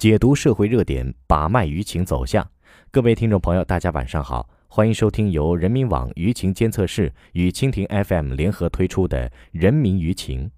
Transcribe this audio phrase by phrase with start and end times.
[0.00, 2.50] 解读社会热点，把脉舆情走向。
[2.90, 10.50] 各位听众朋友，大家晚上好，欢迎收听由人民网舆情监测室与蜻蜓 FM 联合推出的《人民舆情》。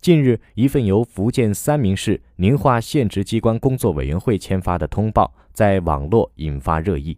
[0.00, 7.16] 近日，一份由福建三明市宁化县直机关工作委员会签发的通报在网络引发热议。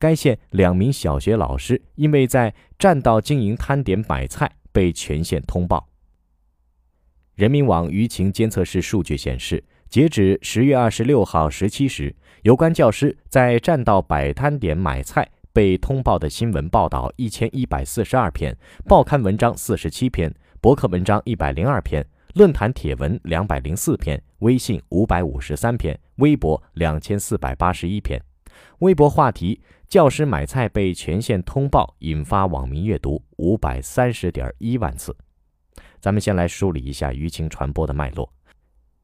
[0.00, 5.88] 该县两名小学老师因为在占道经营摊点买菜，被全县通报。
[7.36, 9.62] 人民网舆情监测室数据显示。
[9.94, 18.56] 截止十月二十六号十七时，有关教师在占道摆摊点买菜被通报的新闻报道一千一百四十二篇，
[18.88, 28.20] 报刊文章四十七篇，博客文章一百零二篇，论坛帖文两百零四篇，微信五百五十三篇，微博两千四百八十一篇。
[28.80, 35.16] 微博话题“教师买菜被全县通报”引发网民阅读五百三十点一万次。
[36.00, 38.28] 咱们先来梳理一下舆情传播的脉络。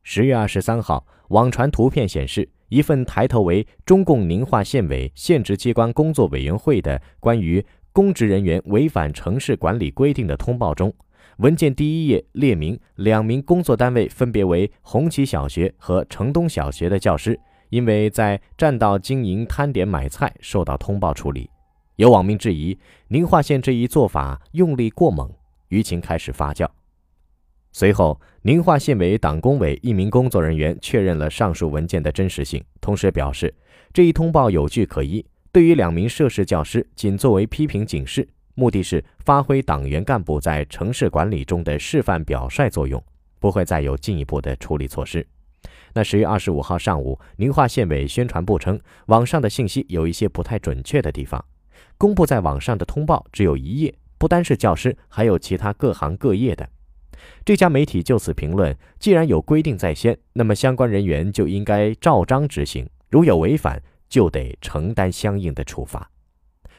[0.03, 10.93] 十月二十三号，网传图片显示，一份抬头为中共宁化县委县直机关工作委员会的关于公职人员违反城市管理规定的通报中，
[11.39, 17.39] 文件第一页列明，两名工作单位分别为红旗小学和城东小学的教师，
[17.69, 21.49] 因为在占道经营摊点买菜，受到通报处理。
[21.97, 25.31] 有网民质疑，宁化县这一做法用力过猛，
[25.69, 26.67] 舆情开始发酵。
[27.73, 33.55] 随后，宁化县委党工委一名工作人员确认了上述文件的真实性，同时表示，
[33.93, 43.03] 这一通报有据可依，对于两名涉事教师仅作为批评警示，目的是发挥党员干部在城市管理中的示范表率作用，
[43.39, 45.25] 不会再有进一步的处理措施。
[45.95, 51.45] 那十月二十五号上午，宁化县委宣传部称，网上的信息有一些不太准确的地方，
[51.97, 56.69] 公布在网上的通报只有一页，不单是教师，还有其他各行各业的。
[57.45, 66.11] 这家媒体就此评论：既然有规定在先，那么相关人员就应该照章执行，如有违反，就得承担相应的处罚。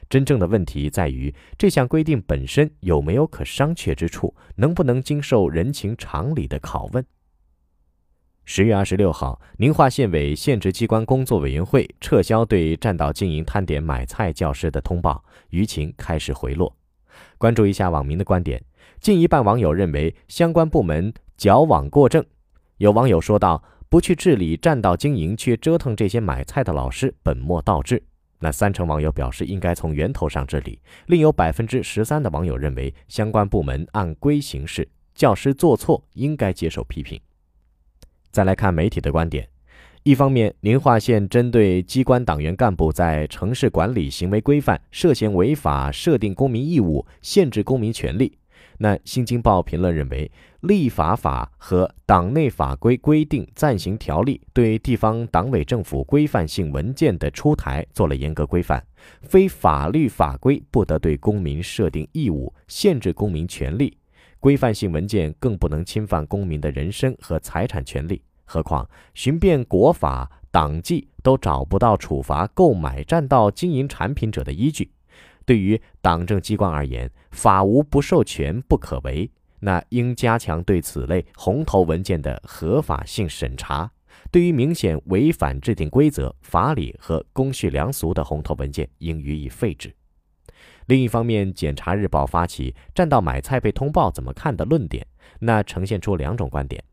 [0.09, 7.05] 真正的问题在于这项规定本身有没有可商榷之处，能不能经受人情常理的拷问？
[8.43, 16.75] 十月二十六号，宁化县委县直机关工作委员会撤销对占道经营摊点买菜教师的通报，舆情开始回落。
[17.37, 18.61] 关注一下网民的观点。
[18.99, 22.23] 近一半网友认为相关部门矫枉过正，
[22.77, 28.01] 有网友说道：“不去治理占道经营，却折腾这些买菜的老师，本末倒置。”
[28.43, 37.19] 那三成网友表示应该从源头上治理，另有百分之十三的网友认为相关部门按规行事，教师做错应该接受批评。
[38.31, 39.47] 再来看媒体的观点，
[40.01, 48.35] 一方面，宁化县针对机关党员干部在城市管理行为规范涉嫌违法设定公民义务、限制公民权利。
[48.83, 50.31] 那《新京报》评论认为，
[50.61, 58.83] 立法法和党内法规规定暂行条例对地方党委政府规范性文件的出台做了严格规范，
[59.21, 63.95] 非法律法规不得对公民设定义务、限制公民权利，
[64.39, 68.23] 规范性文件更不能侵犯公民的人身和财产权利。
[68.45, 74.89] 何况寻遍国法、党纪都找不到处罚购买占道经营产品者的依据。
[75.45, 79.29] 对于党政机关而言，法无不授权不可为，
[79.59, 83.91] 那应加强对此类红头文件的合法性审查。
[84.29, 89.93] 对于明显违反制定规则、法理和公序良俗的红头文件，应予以废止。
[90.87, 95.05] 另一方面，检察日报发起“占道买菜被通报怎么看”的论点，
[95.39, 96.83] 那呈现出两种观点：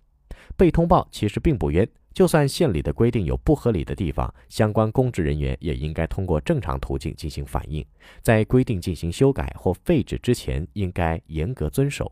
[0.56, 1.86] 被通报其实并不冤。
[2.18, 7.86] 就算县里的规定有不合理的地方，相关公职人员也应该通过正常途径进行反映，
[8.22, 12.10] 在规定进行修改或废止之前，应该严格遵守。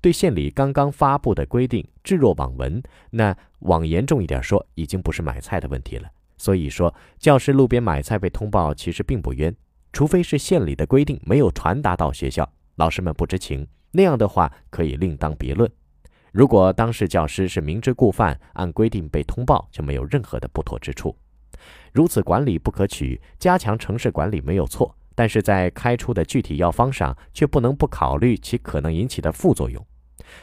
[0.00, 6.08] 对县里刚刚发布的规定置若罔闻，那往严重一点说，已经不是买菜的问题了。
[6.38, 9.54] 所以说，教师路边买菜被通报，其实并不冤，
[9.92, 15.70] 除非是县里的规定没有传达到学校，老师们不知情，那样的话可以另当别论。
[16.32, 21.14] 如果当事教师是明知故犯，按规定被通报，就没有任何的不妥之处。
[21.92, 29.86] 如此管理不可取，加强城市管理没有错，但是在开出的具体药方上，却不能不考虑其可能引起的副作用。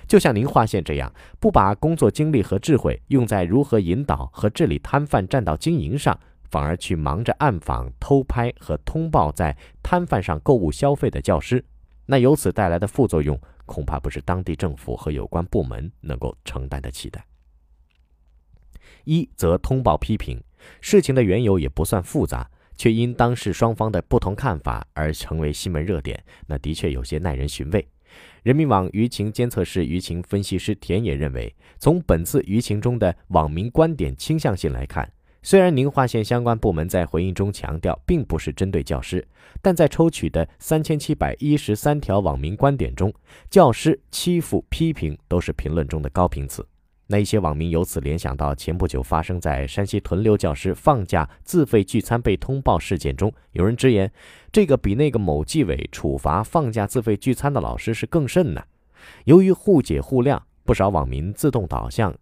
[0.08, 6.20] 就像宁化县这样，不把工作精力和智慧用在如何引导和治理摊贩占道经营上，
[6.52, 11.66] 反而去忙着暗访、偷拍和通报在摊贩上购物消费的教师，
[12.06, 13.40] 那由此带来的副作用。
[13.70, 17.24] 恐怕不是当地政府和有关部门能够承担的期待。
[19.04, 20.44] 一则通报批评，
[20.82, 27.88] 事情的缘由也不算复杂，却因当事双方的不同看法而成为新闻热点，那的确有些耐人寻味。
[28.42, 39.26] 人民网舆情监测室舆情分析师田野认为，从本次舆情中的网民观点倾向性来看，虽然宁化县相关部门在回应中强调并不是针对教师，
[39.62, 43.14] 但在抽取的三千七百一十三条网民观点中，
[43.50, 46.66] 教师欺负、批评都是评论中的高频词。
[47.08, 54.12] 那一些网民由此联想到前不久发生在山西屯留教师放假自费聚餐被通报事件中，有人直言，
[54.52, 58.62] 这个比那个某纪委处罚放假自费聚餐的老师是更甚呢。
[59.24, 62.14] 由于互解互谅，不少网民自动导向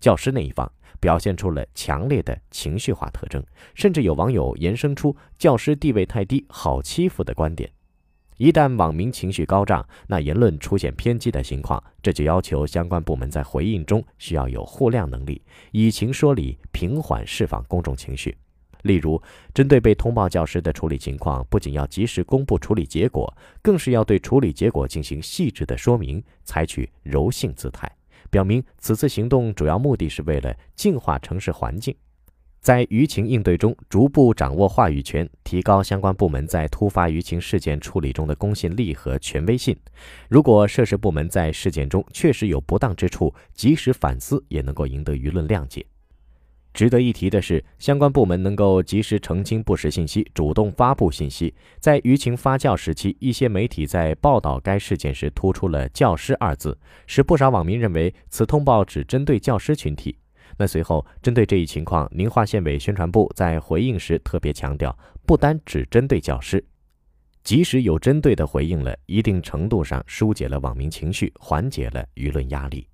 [0.00, 3.44] 教师那一方，表现出了强烈的情绪化特征，
[3.74, 7.70] 甚至有网友延伸出教师地位太低、好欺负的观点。
[8.38, 15.42] 一旦网民情绪高涨，那言论出现偏激的情况，这就要求相关部门在回应中需要有互谅能力，
[15.72, 18.34] 以情说理，平缓释放公众情绪。
[18.84, 23.30] 例如，针对被通报教师的处理情况，不仅要及时公布处理结果，
[23.60, 27.92] 更是要对处理结果进行细致的说明，采取柔性姿态，
[28.30, 31.94] 表明此次行动主要目的是为了净化城市环境。
[32.60, 39.74] 在舆情应对中，逐步掌握话语权，提高相关部门在突发舆情事件处理中的公信力和权威性。
[40.28, 45.84] 如果涉事部门在事件中确实有不当之处，及时反思，也能够赢得舆论谅解。
[46.72, 51.52] 值得一提的是，相关部门能够及时澄清不实信息，主动发布信息。
[51.78, 60.16] 在舆情发酵时期，一些媒体在报道该事件时突出了“教师”二字，使不少网民认为此通报只针对教师群体。
[60.56, 64.96] 那随后，针对这一情况，宁化县委宣传部在回应时特别强调，
[65.26, 66.64] 不单只针对教师，
[67.42, 72.86] 即使有针对的回应了，一定程度上疏解了网民情绪，缓解了舆论压力。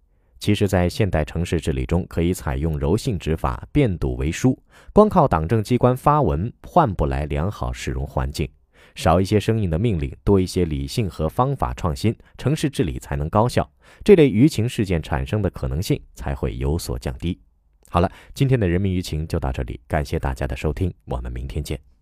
[0.46, 4.56] 其实，在现代城市治理中，可以采用柔性执法，变堵为疏。
[4.92, 8.48] 光靠党政机关发文换不来良好市容环境，
[8.94, 13.68] 少一些生硬的命令，多一些理性和方法创新，城市治理才能高效，
[14.04, 17.40] 这类舆情事件产生的可能性才会有所降低。
[17.90, 21.95] 好了，今天的人民舆情就到这里，感谢大家的收听，我们明天见。